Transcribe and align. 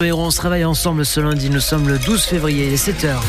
On 0.00 0.30
se 0.30 0.40
réveille 0.40 0.64
ensemble 0.64 1.04
ce 1.04 1.18
lundi, 1.18 1.50
nous 1.50 1.58
sommes 1.58 1.88
le 1.88 1.98
12 1.98 2.22
février, 2.22 2.68
il 2.68 2.72
est 2.72 2.76
7h. 2.76 3.20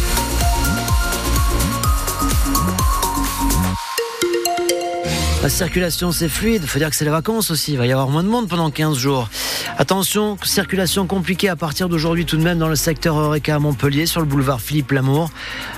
La 5.42 5.48
circulation 5.48 6.12
c'est 6.12 6.28
fluide, 6.28 6.66
faut 6.66 6.80
dire 6.80 6.90
que 6.90 6.96
c'est 6.98 7.06
les 7.06 7.12
vacances 7.12 7.50
aussi, 7.50 7.72
il 7.72 7.78
va 7.78 7.88
y 7.88 7.94
avoir 7.94 8.10
moins 8.10 8.24
de 8.24 8.28
monde 8.28 8.50
pendant 8.50 8.70
15 8.70 8.98
jours. 8.98 9.30
Attention, 9.78 10.38
circulation 10.44 11.08
compliquée 11.08 11.48
à 11.48 11.56
partir 11.56 11.88
d'aujourd'hui 11.88 12.26
tout 12.26 12.36
de 12.36 12.44
même 12.44 12.60
dans 12.60 12.68
le 12.68 12.76
secteur 12.76 13.18
Eureka 13.18 13.56
à 13.56 13.60
Montpellier 13.60 14.06
sur 14.06 14.20
le 14.20 14.28
boulevard 14.28 14.60
Philippe 14.60 14.92
Lamour. 14.92 15.32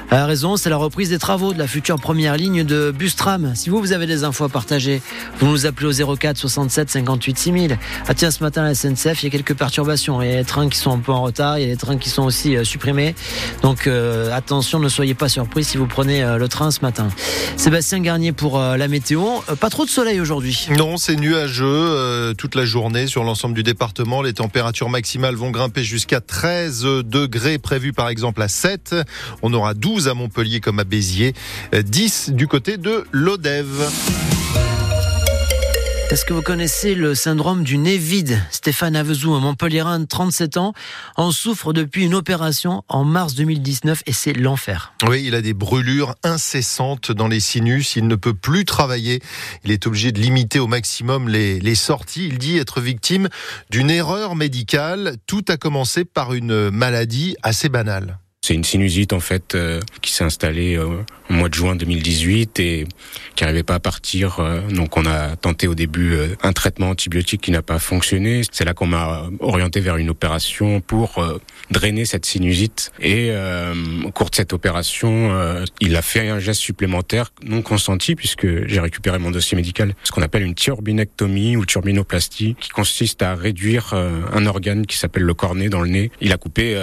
La 0.09 0.26
raison, 0.26 0.58
c'est 0.58 0.70
la 0.70 0.76
reprise 0.76 1.09
des 1.09 1.20
travaux 1.20 1.54
de 1.54 1.59
la 1.59 1.68
future 1.68 1.98
première 1.98 2.36
ligne 2.36 2.66
de 2.66 2.91
bus 2.91 3.16
tram. 3.16 3.54
Si 3.55 3.70
vous, 3.70 3.80
vous 3.80 3.94
avez 3.94 4.08
des 4.08 4.26
infos 4.26 4.44
à 4.44 4.50
partager, 4.50 5.02
vous 5.39 5.48
nous 5.48 5.66
appelez 5.66 6.04
au 6.04 6.18
04 6.18 6.36
67 6.36 6.89
58 6.89 7.38
6000. 7.38 7.78
Ah 8.09 8.14
tiens, 8.14 8.30
ce 8.30 8.43
matin, 8.43 8.64
à 8.64 8.66
la 8.66 8.75
SNCF, 8.75 9.23
il 9.23 9.25
y 9.25 9.28
a 9.28 9.30
quelques 9.30 9.54
perturbations. 9.54 10.21
Il 10.21 10.30
y 10.30 10.34
a 10.34 10.38
des 10.38 10.43
trains 10.43 10.68
qui 10.68 10.80
sont 10.80 10.91
un 10.91 10.98
peu 10.98 11.14
en 11.14 11.21
retard, 11.21 11.59
il 11.59 11.62
y 11.62 11.66
a 11.66 11.73
des 11.73 11.78
trains 11.78 11.98
qui 11.98 12.09
sont 12.09 12.23
aussi 12.23 12.57
euh, 12.57 12.66
supprimés. 12.66 13.16
Donc 13.62 13.88
euh, 13.88 14.36
attention, 14.36 14.80
ne 14.80 14.89
soyez 14.89 15.14
pas 15.14 15.30
surpris 15.30 15.64
si 15.64 15.78
vous 15.78 15.88
prenez 15.88 16.23
euh, 16.23 16.38
le 16.38 16.50
train 16.50 16.72
ce 16.72 16.81
matin. 16.81 17.08
Sébastien 17.55 18.00
Garnier 18.00 18.34
pour 18.34 18.59
la 18.59 18.88
météo. 18.88 19.22
Pas 19.60 19.70
trop 19.70 19.86
de 19.86 19.90
soleil 19.90 20.20
aujourd'hui. 20.20 20.68
Non, 20.78 20.98
c'est 20.98 21.16
nuageux 21.16 22.34
toute 22.38 22.55
la 22.55 22.66
journée 22.66 23.08
sur 23.08 23.23
l'ensemble 23.23 23.55
du 23.55 23.64
département. 23.64 24.22
Les 24.22 24.34
températures 24.34 24.90
maximales 24.90 25.36
vont 25.36 25.52
grimper 25.52 25.84
jusqu'à 25.84 26.22
13 26.22 26.84
degrés 27.04 27.58
prévus 27.58 27.94
par 27.94 28.09
exemple 28.09 28.42
à 28.42 28.48
7. 28.48 28.95
On 29.42 29.54
aura 29.54 29.73
12 29.73 30.08
à 30.08 30.14
Montpellier 30.14 30.59
comme 30.59 30.80
à 30.80 30.84
Béziers, 30.84 31.34
10 31.73 32.32
du 32.32 32.48
côté 32.48 32.78
de 32.78 33.06
l'Odève. 33.12 34.41
Est-ce 36.12 36.26
que 36.26 36.34
vous 36.34 36.42
connaissez 36.42 36.94
le 36.94 37.16
syndrome 37.16 37.64
du 37.64 37.78
nez 37.78 37.98
vide? 37.98 38.38
Stéphane 38.52 38.98
Avezou, 38.98 39.34
un 39.34 39.40
Montpellierin 39.40 40.02
de 40.02 40.06
37 40.06 40.58
ans, 40.58 40.74
en 41.16 41.32
souffre 41.32 41.72
depuis 41.72 42.04
une 42.04 42.16
opération 42.16 42.84
en 42.90 43.06
mars 43.06 43.34
2019 43.36 44.04
et 44.06 44.12
c'est 44.12 44.34
l'enfer. 44.34 44.92
Oui, 45.08 45.23
il 45.26 45.36
a 45.36 45.42
des 45.42 45.53
brûlures 45.53 46.16
incessantes 46.23 47.14
dans 47.14 47.30
les 47.30 47.40
sinus, 47.40 47.95
il 47.95 48.08
ne 48.08 48.16
peut 48.16 48.34
plus 48.34 48.66
travailler, 48.66 49.22
il 49.64 49.72
est 49.72 49.88
obligé 49.88 50.12
de 50.12 50.20
limiter 50.20 50.59
au 50.59 50.68
maximum 50.68 51.30
les, 51.30 51.62
les 51.62 51.76
sorties. 51.76 52.28
Il 52.28 52.40
dit 52.40 52.58
être 52.58 52.81
victime 52.81 53.30
d'une 53.70 53.90
erreur 53.90 54.36
médicale. 54.36 55.16
Tout 55.28 55.46
a 55.48 55.56
commencé 55.56 56.03
par 56.03 56.34
une 56.34 56.72
maladie 56.72 57.38
assez 57.42 57.70
banale. 57.70 58.18
C'est 58.44 58.56
une 58.56 58.64
sinusite 58.64 59.14
en 59.14 59.20
fait 59.20 59.53
euh, 59.53 59.80
qui 60.02 60.11
s'est 60.11 60.23
installée 60.23 60.75
euh, 60.75 61.03
au 61.30 61.34
mois 61.34 61.47
de 61.47 61.53
juin 61.53 61.75
2018 61.75 62.59
et 62.59 62.88
qui 63.36 63.44
n'arrivait 63.44 63.61
pas 63.61 63.75
à 63.75 63.80
partir. 63.80 64.39
Euh, 64.39 64.61
donc 64.67 64.97
on 64.97 65.06
a 65.06 65.36
tenté 65.36 65.67
au 65.67 65.75
début 65.75 66.16
un 66.42 66.52
traitement 66.52 66.89
antibiotique 66.89 67.42
qui 67.42 67.52
n'a 67.52 67.62
pas 67.62 67.78
fonctionné. 67.78 68.42
C'est 68.52 68.66
là 68.66 68.73
qu'on 68.73 68.88
m'a 68.88 69.30
orienté 69.42 69.80
vers 69.80 69.97
une 69.97 70.09
opération 70.09 70.81
pour 70.81 71.23
drainer 71.69 72.06
cette 72.06 72.25
sinusite. 72.25 72.92
Et 73.00 73.31
au 74.03 74.12
cours 74.12 74.31
de 74.31 74.36
cette 74.36 74.53
opération, 74.53 75.31
il 75.80 75.95
a 75.95 76.02
fait 76.02 76.30
un 76.30 76.39
geste 76.39 76.62
supplémentaire 76.62 77.31
non 77.45 77.62
consenti 77.62 78.16
puisque 78.16 78.67
j'ai 78.67 78.80
récupéré 78.80 79.19
mon 79.19 79.31
dossier 79.31 79.56
médical, 79.56 79.94
ce 80.03 80.12
qu'on 80.12 80.22
appelle 80.23 80.44
une 80.44 80.56
turbinectomie 80.56 81.56
ou 81.58 81.66
turbinoplastie, 81.66 82.56
qui 82.59 82.69
consiste 82.69 83.22
à 83.22 83.36
réduire 83.36 83.94
un 83.94 84.45
organe 84.45 84.86
qui 84.86 84.97
s'appelle 84.97 85.23
le 85.23 85.34
cornet 85.34 85.69
dans 85.69 85.81
le 85.81 85.89
nez. 85.89 86.12
Il 86.22 86.34
a 86.34 86.38
coupé 86.38 86.75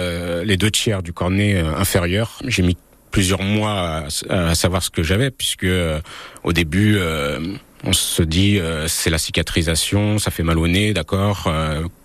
les 0.45 0.57
deux 0.57 0.71
tiers 0.71 1.03
du 1.03 1.13
cornet 1.13 1.48
euh, 1.55 1.75
inférieur. 1.75 2.39
J'ai 2.45 2.63
mis 2.63 2.77
plusieurs 3.11 3.41
mois 3.41 4.05
à, 4.29 4.55
savoir 4.55 4.83
ce 4.83 4.89
que 4.89 5.01
j'avais, 5.01 5.31
puisque 5.31 5.63
euh, 5.63 5.99
au 6.43 6.53
début, 6.53 6.95
euh, 6.97 7.39
on 7.83 7.93
se 7.93 8.21
dit 8.21 8.59
c'est 8.87 9.09
la 9.09 9.17
cicatrisation, 9.17 10.19
ça 10.19 10.31
fait 10.31 10.43
mal 10.43 10.59
au 10.59 10.67
nez, 10.67 10.93
d'accord. 10.93 11.49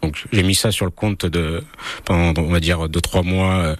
donc 0.02 0.24
j'ai 0.32 0.44
mis 0.44 0.54
ça 0.54 0.70
sur 0.70 0.84
le 0.84 0.92
compte 0.92 1.26
de 1.26 1.64
pendant 2.04 2.40
on 2.40 2.52
va 2.52 2.60
dire 2.60 2.88
deux 2.88 3.00
trois 3.00 3.24
mois 3.24 3.74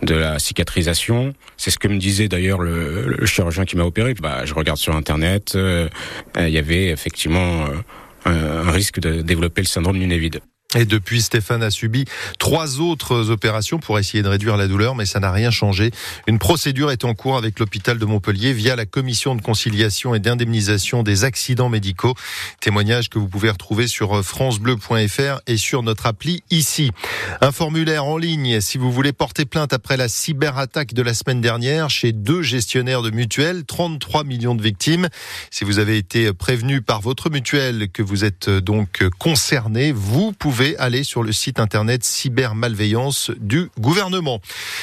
de 0.00 0.14
la 0.14 0.38
cicatrisation. 0.38 1.34
C'est 1.56 1.72
ce 1.72 1.78
que 1.80 1.88
me 1.88 1.98
disait 1.98 2.28
d'ailleurs 2.28 2.60
le, 2.60 3.26
chirurgien 3.26 3.64
qui 3.64 3.76
m'a 3.76 3.82
opéré. 3.82 4.14
Bah 4.14 4.44
je 4.44 4.54
regarde 4.54 4.78
sur 4.78 4.94
internet, 4.94 5.58
il 6.36 6.48
y 6.48 6.58
avait 6.58 6.86
effectivement 6.86 7.66
un, 8.24 8.34
un 8.34 8.70
risque 8.70 9.00
de 9.00 9.20
développer 9.20 9.62
le 9.62 9.66
syndrome 9.66 9.98
du 9.98 10.06
nez 10.06 10.18
vide. 10.18 10.40
Et 10.76 10.84
depuis, 10.84 11.20
Stéphane 11.20 11.64
a 11.64 11.70
subi 11.72 12.04
trois 12.38 12.78
autres 12.78 13.30
opérations 13.30 13.80
pour 13.80 13.98
essayer 13.98 14.22
de 14.22 14.28
réduire 14.28 14.56
la 14.56 14.68
douleur, 14.68 14.94
mais 14.94 15.04
ça 15.04 15.18
n'a 15.18 15.32
rien 15.32 15.50
changé. 15.50 15.90
Une 16.28 16.38
procédure 16.38 16.92
est 16.92 17.04
en 17.04 17.12
cours 17.12 17.36
avec 17.36 17.58
l'hôpital 17.58 17.98
de 17.98 18.04
Montpellier 18.04 18.52
via 18.52 18.76
la 18.76 18.86
commission 18.86 19.34
de 19.34 19.42
conciliation 19.42 20.14
et 20.14 20.20
d'indemnisation 20.20 21.02
des 21.02 21.24
accidents 21.24 21.70
médicaux. 21.70 22.14
Témoignage 22.60 23.08
que 23.08 23.18
vous 23.18 23.26
pouvez 23.26 23.50
retrouver 23.50 23.88
sur 23.88 24.24
francebleu.fr 24.24 25.40
et 25.48 25.56
sur 25.56 25.82
notre 25.82 26.06
appli 26.06 26.44
ici. 26.50 26.92
Un 27.40 27.50
formulaire 27.50 28.04
en 28.04 28.16
ligne 28.16 28.60
si 28.60 28.78
vous 28.78 28.92
voulez 28.92 29.12
porter 29.12 29.46
plainte 29.46 29.72
après 29.72 29.96
la 29.96 30.06
cyberattaque 30.06 30.94
de 30.94 31.02
la 31.02 31.14
semaine 31.14 31.40
dernière 31.40 31.90
chez 31.90 32.12
deux 32.12 32.42
gestionnaires 32.42 33.02
de 33.02 33.10
mutuelles, 33.10 33.64
33 33.64 34.22
millions 34.22 34.54
de 34.54 34.62
victimes. 34.62 35.08
Si 35.50 35.64
vous 35.64 35.80
avez 35.80 35.96
été 35.96 36.32
prévenu 36.32 36.80
par 36.80 37.00
votre 37.00 37.28
mutuelle 37.28 37.88
que 37.92 38.04
vous 38.04 38.24
êtes 38.24 38.48
donc 38.48 39.04
concerné, 39.18 39.90
vous 39.90 40.30
pouvez 40.30 40.59
aller 40.78 41.04
sur 41.04 41.22
le 41.22 41.32
site 41.32 41.60
internet 41.60 42.04
cybermalveillance 42.04 43.30
du 43.38 43.70
gouvernement. 43.78 44.40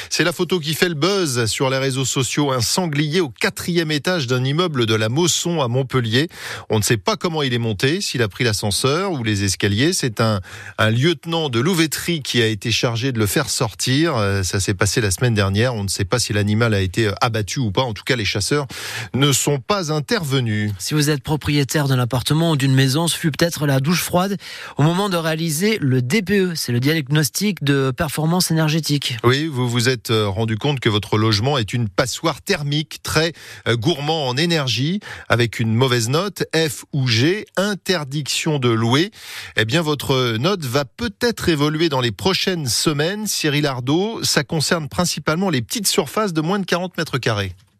C'est 0.09 0.23
la 0.23 0.33
photo 0.33 0.59
qui 0.59 0.73
fait 0.73 0.89
le 0.89 0.95
buzz 0.95 1.45
sur 1.45 1.69
les 1.69 1.77
réseaux 1.77 2.05
sociaux. 2.05 2.51
Un 2.51 2.61
sanglier 2.61 3.21
au 3.21 3.29
quatrième 3.29 3.91
étage 3.91 4.27
d'un 4.27 4.43
immeuble 4.43 4.85
de 4.85 4.95
la 4.95 5.09
Mosson 5.09 5.61
à 5.61 5.67
Montpellier. 5.67 6.29
On 6.69 6.79
ne 6.79 6.83
sait 6.83 6.97
pas 6.97 7.15
comment 7.15 7.43
il 7.43 7.53
est 7.53 7.59
monté, 7.59 8.01
s'il 8.01 8.21
a 8.21 8.27
pris 8.27 8.43
l'ascenseur 8.43 9.11
ou 9.11 9.23
les 9.23 9.43
escaliers. 9.43 9.93
C'est 9.93 10.21
un, 10.21 10.41
un 10.77 10.89
lieutenant 10.89 11.49
de 11.49 11.59
louveterie 11.59 12.21
qui 12.21 12.41
a 12.41 12.47
été 12.47 12.71
chargé 12.71 13.11
de 13.11 13.19
le 13.19 13.27
faire 13.27 13.49
sortir. 13.49 14.15
Euh, 14.17 14.43
ça 14.43 14.59
s'est 14.59 14.73
passé 14.73 15.01
la 15.01 15.11
semaine 15.11 15.33
dernière. 15.33 15.75
On 15.75 15.83
ne 15.83 15.89
sait 15.89 16.05
pas 16.05 16.19
si 16.19 16.33
l'animal 16.33 16.73
a 16.73 16.81
été 16.81 17.11
abattu 17.21 17.59
ou 17.59 17.71
pas. 17.71 17.83
En 17.83 17.93
tout 17.93 18.03
cas, 18.03 18.15
les 18.15 18.25
chasseurs 18.25 18.67
ne 19.13 19.31
sont 19.31 19.59
pas 19.59 19.91
intervenus. 19.91 20.71
Si 20.79 20.93
vous 20.93 21.09
êtes 21.09 21.21
propriétaire 21.21 21.87
d'un 21.87 21.99
appartement 21.99 22.51
ou 22.51 22.55
d'une 22.55 22.73
maison, 22.73 23.07
ce 23.07 23.17
fut 23.17 23.31
peut-être 23.31 23.65
la 23.65 23.79
douche 23.79 24.01
froide 24.01 24.37
au 24.77 24.83
moment 24.83 25.09
de 25.09 25.17
réaliser 25.17 25.66
le 25.81 26.01
DPE, 26.01 26.55
c'est 26.55 26.71
le 26.71 26.79
diagnostic 26.79 27.63
de 27.63 27.91
performance 27.91 28.51
énergétique. 28.51 29.17
Oui, 29.23 29.47
vous 29.47 29.67
vous 29.67 29.89
êtes 29.89 30.11
euh, 30.11 30.27
rendu 30.27 30.57
compte 30.57 30.79
que 30.79 30.87
votre 30.87 31.17
logement 31.17 31.57
est 31.57 31.73
une 31.73 31.89
passoire 31.89 32.41
thermique 32.41 32.99
très 33.03 33.33
euh, 33.67 33.75
gourmand 33.75 34.27
en 34.27 34.37
énergie, 34.37 35.01
avec 35.27 35.59
une 35.59 35.73
mauvaise 35.73 36.09
note, 36.09 36.45
F 36.55 36.85
ou 36.93 37.07
G, 37.07 37.45
interdiction 37.57 38.59
de 38.59 38.69
louer. 38.69 39.11
Eh 39.57 39.65
bien, 39.65 39.81
votre 39.81 40.37
note 40.37 40.63
va 40.63 40.85
peut-être 40.85 41.49
évoluer 41.49 41.89
dans 41.89 42.01
les 42.01 42.11
prochaines 42.11 42.67
semaines. 42.67 43.27
Cyril 43.27 43.65
Ardo, 43.65 44.23
ça 44.23 44.43
concerne 44.43 44.87
principalement 44.87 45.49
les 45.49 45.61
petites 45.61 45.87
surfaces 45.87 46.33
de 46.33 46.41
moins 46.41 46.59
de 46.59 46.65
40 46.65 46.97
mètres 46.97 47.17
carrés. 47.17 47.53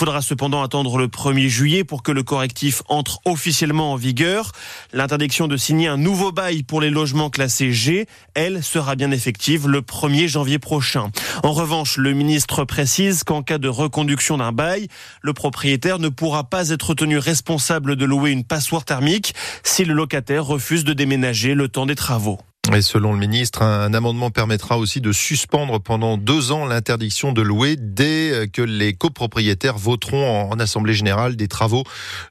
Faudra 0.00 0.22
cependant 0.22 0.62
attendre 0.62 0.96
le 0.96 1.08
1er 1.08 1.48
juillet 1.48 1.84
pour 1.84 2.02
que 2.02 2.10
le 2.10 2.22
correctif 2.22 2.80
entre 2.88 3.20
officiellement 3.26 3.92
en 3.92 3.96
vigueur. 3.96 4.52
L'interdiction 4.94 5.46
de 5.46 5.58
signer 5.58 5.88
un 5.88 5.98
nouveau 5.98 6.32
bail 6.32 6.62
pour 6.62 6.80
les 6.80 6.88
logements 6.88 7.28
classés 7.28 7.70
G, 7.70 8.06
elle, 8.32 8.64
sera 8.64 8.96
bien 8.96 9.10
effective 9.10 9.68
le 9.68 9.82
1er 9.82 10.26
janvier 10.26 10.58
prochain. 10.58 11.10
En 11.42 11.52
revanche, 11.52 11.98
le 11.98 12.14
ministre 12.14 12.64
précise 12.64 13.24
qu'en 13.24 13.42
cas 13.42 13.58
de 13.58 13.68
reconduction 13.68 14.38
d'un 14.38 14.52
bail, 14.52 14.88
le 15.20 15.34
propriétaire 15.34 15.98
ne 15.98 16.08
pourra 16.08 16.44
pas 16.44 16.70
être 16.70 16.94
tenu 16.94 17.18
responsable 17.18 17.94
de 17.94 18.06
louer 18.06 18.30
une 18.30 18.44
passoire 18.44 18.86
thermique 18.86 19.34
si 19.64 19.84
le 19.84 19.92
locataire 19.92 20.46
refuse 20.46 20.84
de 20.84 20.94
déménager 20.94 21.52
le 21.52 21.68
temps 21.68 21.84
des 21.84 21.94
travaux. 21.94 22.38
Et 22.72 22.82
selon 22.82 23.12
le 23.12 23.18
ministre, 23.18 23.62
un 23.62 23.92
amendement 23.94 24.30
permettra 24.30 24.78
aussi 24.78 25.00
de 25.00 25.10
suspendre 25.10 25.80
pendant 25.80 26.16
deux 26.16 26.52
ans 26.52 26.66
l'interdiction 26.66 27.32
de 27.32 27.42
louer 27.42 27.74
dès 27.76 28.48
que 28.52 28.62
les 28.62 28.92
copropriétaires 28.92 29.76
voteront 29.76 30.50
en, 30.52 30.60
assemblée 30.60 30.94
générale 30.94 31.34
des 31.34 31.48
travaux 31.48 31.82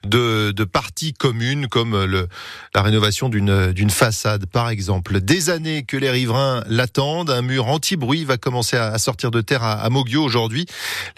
de, 0.06 0.52
de 0.52 0.64
parties 0.64 1.14
communes 1.14 1.68
comme 1.68 2.06
le, 2.06 2.28
la 2.74 2.82
rénovation 2.82 3.28
d'une, 3.28 3.90
façade 3.90 4.46
par 4.46 4.70
exemple. 4.70 5.20
Des 5.20 5.50
années 5.50 5.84
que 5.84 5.98
les 5.98 6.10
riverains 6.10 6.64
l'attendent, 6.68 7.32
un 7.32 7.42
mur 7.42 7.68
anti-bruit 7.68 8.24
va 8.24 8.38
commencer 8.38 8.78
à, 8.78 8.98
sortir 8.98 9.32
de 9.32 9.42
terre 9.42 9.64
à, 9.64 9.74
à 9.74 9.90
aujourd'hui. 9.90 10.66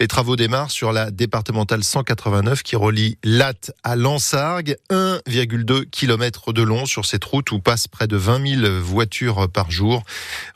Les 0.00 0.08
travaux 0.08 0.34
démarrent 0.34 0.72
sur 0.72 0.90
la 0.90 1.12
départementale 1.12 1.84
189 1.84 2.64
qui 2.64 2.74
relie 2.74 3.18
Latte 3.22 3.70
à 3.84 3.94
Lansargues, 3.94 4.76
1,2 4.90 5.84
km 5.90 6.52
de 6.52 6.62
long 6.62 6.86
sur 6.86 7.06
cette 7.06 7.24
route 7.24 7.52
où 7.52 7.60
passent 7.60 7.88
près 7.88 8.08
de 8.08 8.16
20 8.16 8.60
000 8.62 8.80
voitures 8.80 9.11
voitures 9.12 9.48
par 9.50 9.70
jour. 9.70 10.02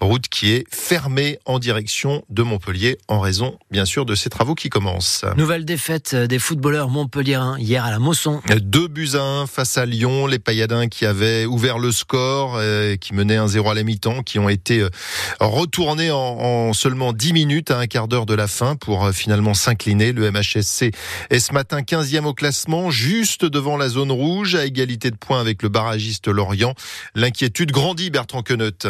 Route 0.01 0.29
qui 0.29 0.53
est 0.53 0.65
fermée 0.75 1.39
en 1.45 1.59
direction 1.59 2.25
de 2.31 2.43
Montpellier 2.43 2.97
en 3.07 3.21
raison, 3.21 3.59
bien 3.71 3.85
sûr, 3.85 4.07
de 4.07 4.15
ces 4.15 4.31
travaux 4.31 4.55
qui 4.55 4.71
commencent. 4.71 5.27
Nouvelle 5.37 5.67
défaite 5.67 6.15
des 6.15 6.39
footballeurs 6.39 6.89
montpelliérains 6.89 7.59
hier 7.59 7.85
à 7.85 7.91
la 7.91 7.99
Mosson. 7.99 8.41
Deux 8.63 8.89
buts 8.89 9.11
à 9.15 9.23
un 9.23 9.47
face 9.47 9.77
à 9.77 9.85
Lyon. 9.85 10.27
Les 10.27 10.39
Payadins 10.39 10.89
qui 10.89 11.05
avaient 11.05 11.45
ouvert 11.45 11.79
le 11.79 11.93
score, 11.93 12.57
euh, 12.57 12.97
qui 12.97 13.13
menaient 13.13 13.37
un 13.37 13.47
0 13.47 13.69
à 13.69 13.75
la 13.75 13.83
mi-temps, 13.83 14.23
qui 14.23 14.39
ont 14.39 14.49
été 14.49 14.81
euh, 14.81 14.89
retournés 15.39 16.11
en, 16.11 16.17
en 16.17 16.73
seulement 16.73 17.13
10 17.13 17.35
minutes 17.35 17.71
à 17.71 17.79
un 17.79 17.87
quart 17.87 18.09
d'heure 18.09 18.25
de 18.25 18.35
la 18.35 18.49
fin 18.49 18.75
pour 18.77 19.05
euh, 19.05 19.13
finalement 19.13 19.53
s'incliner. 19.53 20.13
Le 20.13 20.31
MHSC 20.31 20.93
est 21.29 21.41
ce 21.41 21.53
matin 21.53 21.81
15e 21.83 22.25
au 22.25 22.33
classement, 22.33 22.91
juste 22.91 23.45
devant 23.45 23.77
la 23.77 23.91
zone 23.91 24.13
rouge, 24.13 24.55
à 24.55 24.65
égalité 24.65 25.11
de 25.11 25.17
points 25.17 25.41
avec 25.41 25.63
le 25.63 25.69
barragiste 25.69 26.29
Lorient. 26.29 26.75
L'inquiétude 27.15 27.71
grandit, 27.71 28.09
Bertrand 28.09 28.36
Queneut. 28.43 28.87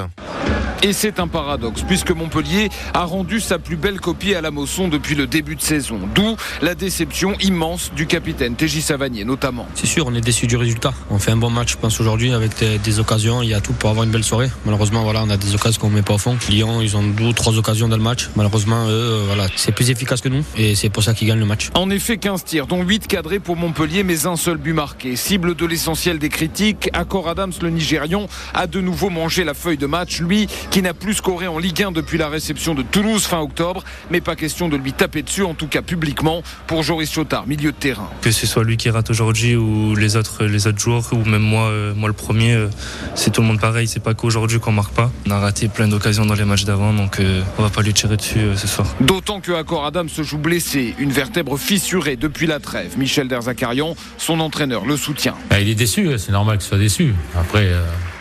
Et 0.83 0.93
c'est 0.93 1.19
un 1.21 1.27
paradoxe, 1.27 1.83
puisque 1.83 2.11
Montpellier 2.11 2.69
a 2.95 3.05
rendu 3.05 3.41
sa 3.41 3.59
plus 3.59 3.77
belle 3.77 4.01
copie 4.01 4.35
à 4.35 4.41
la 4.41 4.51
Mosson 4.51 4.89
depuis 4.89 5.15
le 5.15 5.27
début 5.27 5.57
de 5.57 5.63
saison. 5.63 5.99
D'où 6.15 6.37
la 6.63 6.75
déception 6.75 7.35
immense 7.41 7.93
du 7.97 8.07
capitaine 8.07 8.57
Téji 8.57 8.83
Savanier, 8.83 9.25
notamment. 9.25 9.67
C'est 9.75 9.87
sûr, 9.87 10.07
on 10.07 10.15
est 10.15 10.21
déçu 10.21 10.47
du 10.47 10.57
résultat. 10.57 10.93
On 11.11 11.19
fait 11.19 11.31
un 11.31 11.37
bon 11.37 11.51
match, 11.51 11.73
je 11.73 11.77
pense, 11.79 11.99
aujourd'hui, 12.01 12.33
avec 12.33 12.59
des, 12.59 12.79
des, 12.79 13.01
occasions. 13.01 13.43
Il 13.43 13.49
y 13.49 13.55
a 13.55 13.61
tout 13.61 13.73
pour 13.73 13.91
avoir 13.91 14.05
une 14.05 14.11
belle 14.11 14.25
soirée. 14.25 14.51
Malheureusement, 14.65 15.03
voilà, 15.03 15.23
on 15.25 15.31
a 15.31 15.37
des 15.37 15.55
occasions 15.55 15.81
qu'on 15.81 15.91
ne 15.91 15.97
met 15.97 16.03
pas 16.03 16.15
au 16.15 16.19
fond. 16.19 16.37
Lyon, 16.49 16.81
ils 16.81 16.97
ont 16.97 17.03
deux 17.03 17.25
ou 17.25 17.33
trois 17.33 17.57
occasions 17.57 17.89
dans 17.89 17.97
le 17.97 18.03
match. 18.03 18.29
Malheureusement, 18.37 18.87
eux, 18.87 18.91
euh, 18.91 19.23
voilà, 19.27 19.47
c'est 19.57 19.73
plus 19.73 19.91
efficace 19.91 20.21
que 20.21 20.29
nous. 20.29 20.45
Et 20.57 20.75
c'est 20.75 20.91
pour 20.91 21.03
ça 21.03 21.15
qu'ils 21.15 21.29
gagnent 21.29 21.41
le 21.41 21.47
match. 21.47 21.71
En 21.75 21.91
effet, 21.91 22.19
15 22.19 22.45
tirs, 22.45 22.67
dont 22.67 22.83
8 22.83 23.07
cadrés 23.07 23.41
pour 23.41 23.57
Montpellier, 23.57 24.03
mais 24.03 24.27
un 24.27 24.37
seul 24.37 24.57
but 24.59 24.73
marqué. 24.73 25.17
Cible 25.17 25.55
de 25.55 25.67
l'essentiel 25.67 26.19
des 26.19 26.29
critiques, 26.29 26.91
Accor 26.93 27.29
Adams, 27.29 27.53
le 27.63 27.71
Nigérian, 27.71 28.29
a 28.55 28.67
de 28.67 28.81
nouveau 28.81 29.11
mangé 29.11 29.45
la 29.45 29.55
feuille 29.55 29.79
de 29.79 29.87
match. 29.87 30.21
Lui, 30.21 30.49
qui 30.71 30.83
n'a 30.83 30.95
plus 30.95 31.15
scoré 31.15 31.47
en 31.47 31.59
Ligue 31.59 31.83
1 31.83 31.93
depuis 31.93 32.19
la 32.19 32.29
réception 32.29 32.75
de 32.75 32.83
Toulouse 32.83 33.25
fin 33.25 33.41
octobre, 33.41 33.85
mais 34.11 34.21
pas 34.21 34.37
question 34.37 34.69
de 34.69 34.77
lui 34.77 34.93
taper 34.93 35.23
dessus, 35.23 35.43
en 35.43 35.55
tout 35.55 35.67
cas 35.67 35.83
publiquement, 35.83 36.43
pour 36.67 36.83
Joris 36.83 37.13
Chotard, 37.13 37.47
milieu 37.47 37.73
de 37.73 37.77
terrain. 37.77 38.09
Que 38.23 38.31
ce 38.31 38.47
soit 38.47 38.65
lui 38.65 38.77
qui 38.77 38.91
rate 38.91 39.11
aujourd'hui 39.11 39.57
ou 39.57 39.95
les 39.95 40.17
autres, 40.17 40.45
les 40.45 40.67
autres 40.67 40.79
joueurs, 40.79 41.13
ou 41.13 41.25
même 41.25 41.43
moi, 41.43 41.69
euh, 41.69 41.95
moi 41.95 42.09
le 42.09 42.15
premier, 42.15 42.55
euh, 42.55 42.69
c'est 43.15 43.33
tout 43.33 43.41
le 43.41 43.47
monde 43.47 43.61
pareil. 43.61 43.89
C'est 43.89 44.03
pas 44.03 44.15
qu'aujourd'hui 44.15 44.61
qu'on 44.61 44.73
marque 44.73 44.95
pas. 44.95 45.11
On 45.27 45.31
a 45.31 45.39
raté 45.39 45.69
plein 45.69 45.89
d'occasions 45.89 46.27
dans 46.27 46.35
les 46.35 46.45
matchs 46.45 46.65
d'avant, 46.65 46.93
donc 46.93 47.21
euh, 47.21 47.43
on 47.59 47.63
va 47.63 47.71
pas 47.71 47.83
lui 47.83 47.95
tirer 47.95 48.17
dessus 48.17 48.41
ce 48.57 48.67
soir. 48.67 48.87
D'autant 49.01 49.41
que 49.41 49.53
Accor 49.53 49.87
Adam 49.87 50.09
se 50.09 50.23
joue 50.23 50.39
blessé, 50.39 50.95
une 50.99 51.11
vertèbre 51.11 51.59
fissurée 51.59 52.17
depuis 52.17 52.47
la 52.47 52.61
trêve. 52.61 52.99
Michel 52.99 53.29
Derzakarian, 53.29 53.95
son 54.19 54.41
entraîneur, 54.41 54.85
le 54.85 54.97
soutient. 54.97 55.35
Ah, 55.51 55.61
il 55.61 55.69
est 55.69 55.75
déçu, 55.75 56.19
c'est 56.19 56.33
normal 56.33 56.59
qu'il 56.59 56.67
soit 56.67 56.79
déçu. 56.79 57.15
Après 57.35 57.71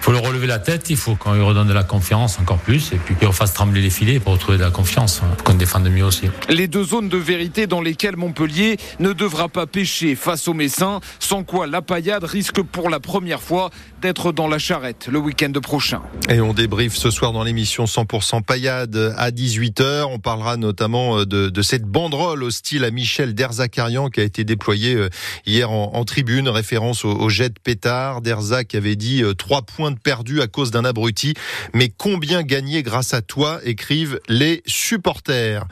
faut 0.06 0.12
le 0.12 0.19
relever 0.19 0.46
la 0.46 0.60
tête, 0.60 0.92
il 0.92 0.98
faut 0.98 1.16
qu'on 1.16 1.34
lui 1.34 1.42
redonne 1.42 1.68
de 1.68 1.74
la 1.74 1.84
confiance 1.84 2.38
encore 2.40 2.60
plus 2.60 2.92
et 2.94 2.98
puis 2.98 3.16
qu'il 3.16 3.28
fasse 3.34 3.54
trembler 3.54 3.81
les 3.81 3.90
filets 3.90 4.19
pour 4.19 4.34
retrouver 4.34 4.60
de 4.60 4.63
la 4.63 4.69
confiance, 4.69 5.24
pour 5.36 5.44
qu'on 5.44 5.56
défende 5.56 5.90
mieux 5.90 6.06
aussi. 6.06 6.30
Les 6.48 6.68
deux 6.68 6.84
zones 6.84 7.10
de 7.10 7.18
vérité 7.18 7.66
dans 7.66 7.81
lesquelles 7.81 8.16
Montpellier 8.16 8.78
ne 9.00 9.13
devra 9.13 9.50
pas 9.50 9.66
pêcher 9.66 10.13
face 10.16 10.48
aux 10.48 10.54
Messins, 10.54 11.00
sans 11.18 11.44
quoi 11.44 11.66
la 11.66 11.81
paillade 11.81 12.24
risque 12.24 12.62
pour 12.62 12.92
la 12.92 13.00
première 13.00 13.42
fois 13.42 13.72
d'être 14.04 14.31
dans 14.31 14.48
la 14.48 14.60
charrette 14.60 15.07
le 15.12 15.18
week-end 15.18 15.52
prochain. 15.54 16.04
Et 16.30 16.40
on 16.40 16.54
débriefe 16.54 16.96
ce 16.96 17.10
soir 17.10 17.34
dans 17.34 17.44
l'émission 17.44 17.86
100% 17.86 18.44
paillade 18.44 19.16
à 19.18 19.31
18h. 19.31 20.04
On 20.12 20.19
parlera 20.19 20.56
notamment 20.56 21.18
euh, 21.18 21.25
de, 21.25 21.50
de 21.50 21.62
cette 21.63 21.86
banderole 21.86 22.44
au 22.44 22.52
style 22.52 22.84
à 22.84 22.92
Michel 22.92 23.34
Derzakarian 23.34 24.10
qui 24.10 24.19
a 24.19 24.24
été 24.24 24.44
déployée 24.44 24.94
euh, 24.94 25.10
hier 25.48 25.72
en, 25.72 25.94
en 25.96 26.06
tribune, 26.06 26.48
référence 26.48 27.06
au, 27.06 27.10
au, 27.10 27.30
jet 27.30 27.50
de 27.50 27.60
pétard. 27.60 28.22
Derzac 28.22 28.75
avait 28.75 28.96
dit 28.96 29.24
euh, 29.24 29.34
trois 29.34 29.63
points 29.63 29.90
de 29.90 29.94
perdu 29.95 30.42
à 30.42 30.47
cause 30.47 30.71
d'un 30.71 30.86
abruti, 30.86 31.33
mais 31.74 31.89
combien 31.89 32.44
gagné 32.44 32.83
grâce 32.83 33.13
à 33.13 33.21
toi, 33.21 33.59
écrivent 33.63 34.19
les 34.27 34.62
supporters. 34.65 35.65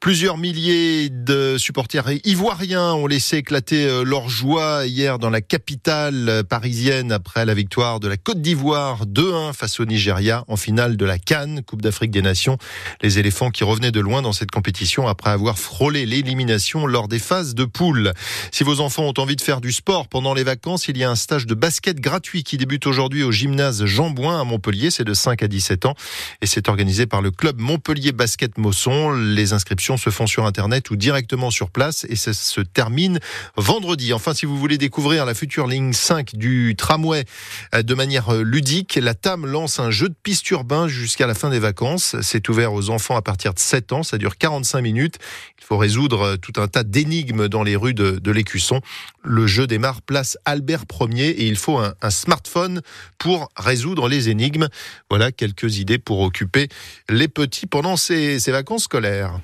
Plusieurs 0.00 0.38
milliers 0.38 1.10
de 1.10 1.58
supporters 1.58 2.06
ivoiriens 2.24 2.94
ont 2.94 3.06
laissé 3.06 3.36
éclater 3.36 4.02
leur 4.02 4.30
joie 4.30 4.86
hier 4.86 5.18
dans 5.18 5.28
la 5.28 5.42
capitale 5.42 6.42
parisienne 6.48 7.12
après 7.12 7.44
la 7.44 7.52
victoire 7.52 8.00
de 8.00 8.08
la 8.08 8.16
Côte 8.16 8.40
d'Ivoire 8.40 9.04
2-1 9.04 9.52
face 9.52 9.78
au 9.78 9.84
Nigeria 9.84 10.42
en 10.48 10.56
finale 10.56 10.96
de 10.96 11.04
la 11.04 11.18
Cannes, 11.18 11.60
Coupe 11.66 11.82
d'Afrique 11.82 12.12
des 12.12 12.22
Nations. 12.22 12.56
Les 13.02 13.18
éléphants 13.18 13.50
qui 13.50 13.62
revenaient 13.62 13.90
de 13.90 14.00
loin 14.00 14.22
dans 14.22 14.32
cette 14.32 14.50
compétition 14.50 15.06
après 15.06 15.28
avoir 15.28 15.58
frôlé 15.58 16.06
l'élimination 16.06 16.86
lors 16.86 17.06
des 17.06 17.18
phases 17.18 17.54
de 17.54 17.66
poule. 17.66 18.14
Si 18.52 18.64
vos 18.64 18.80
enfants 18.80 19.04
ont 19.04 19.20
envie 19.20 19.36
de 19.36 19.42
faire 19.42 19.60
du 19.60 19.70
sport 19.70 20.08
pendant 20.08 20.32
les 20.32 20.44
vacances, 20.44 20.88
il 20.88 20.96
y 20.96 21.04
a 21.04 21.10
un 21.10 21.14
stage 21.14 21.44
de 21.44 21.54
basket 21.54 22.00
gratuit 22.00 22.42
qui 22.42 22.56
débute 22.56 22.86
aujourd'hui 22.86 23.22
au 23.22 23.32
gymnase 23.32 23.84
Jean 23.84 24.14
à 24.30 24.44
Montpellier. 24.44 24.90
C'est 24.90 25.04
de 25.04 25.12
5 25.12 25.42
à 25.42 25.46
17 25.46 25.84
ans 25.84 25.94
et 26.40 26.46
c'est 26.46 26.70
organisé 26.70 27.04
par 27.04 27.20
le 27.20 27.30
club 27.30 27.60
Montpellier 27.60 28.12
Basket 28.12 28.56
Mosson. 28.56 29.12
Les 29.12 29.52
inscriptions 29.52 29.89
se 29.96 30.10
font 30.10 30.26
sur 30.26 30.46
Internet 30.46 30.90
ou 30.90 30.96
directement 30.96 31.50
sur 31.50 31.70
place 31.70 32.06
et 32.08 32.16
ça 32.16 32.32
se 32.32 32.60
termine 32.60 33.18
vendredi. 33.56 34.12
Enfin, 34.12 34.34
si 34.34 34.46
vous 34.46 34.58
voulez 34.58 34.78
découvrir 34.78 35.26
la 35.26 35.34
future 35.34 35.66
ligne 35.66 35.92
5 35.92 36.36
du 36.36 36.74
tramway 36.76 37.24
de 37.72 37.94
manière 37.94 38.34
ludique, 38.34 38.98
la 39.00 39.14
TAM 39.14 39.46
lance 39.46 39.80
un 39.80 39.90
jeu 39.90 40.08
de 40.08 40.14
piste 40.22 40.48
urbain 40.50 40.88
jusqu'à 40.88 41.26
la 41.26 41.34
fin 41.34 41.50
des 41.50 41.58
vacances. 41.58 42.16
C'est 42.22 42.48
ouvert 42.48 42.72
aux 42.72 42.90
enfants 42.90 43.16
à 43.16 43.22
partir 43.22 43.54
de 43.54 43.58
7 43.58 43.92
ans. 43.92 44.02
Ça 44.02 44.18
dure 44.18 44.36
45 44.36 44.80
minutes. 44.80 45.18
Il 45.58 45.64
faut 45.64 45.78
résoudre 45.78 46.36
tout 46.36 46.52
un 46.56 46.68
tas 46.68 46.82
d'énigmes 46.82 47.48
dans 47.48 47.62
les 47.62 47.76
rues 47.76 47.94
de, 47.94 48.30
l'Écusson. 48.30 48.80
Le 49.22 49.46
jeu 49.46 49.66
démarre 49.66 50.02
place 50.02 50.38
Albert 50.44 50.84
Ier 51.00 51.30
et 51.30 51.46
il 51.46 51.56
faut 51.56 51.78
un, 51.78 52.10
smartphone 52.10 52.80
pour 53.18 53.50
résoudre 53.56 54.08
les 54.08 54.28
énigmes. 54.28 54.68
Voilà 55.08 55.32
quelques 55.32 55.78
idées 55.78 55.98
pour 55.98 56.20
occuper 56.20 56.68
les 57.08 57.28
petits 57.28 57.66
pendant 57.66 57.96
ces 57.96 58.38
vacances 58.50 58.84
scolaires. 58.84 59.40